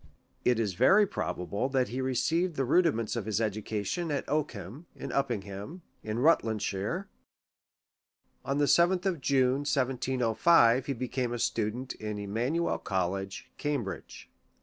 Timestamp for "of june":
9.05-9.59